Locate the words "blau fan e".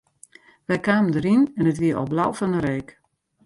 2.13-2.59